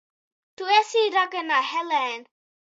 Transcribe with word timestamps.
Tu 0.61 0.65
esi 0.77 1.03
ragana, 1.17 1.61
Helēn! 1.75 2.27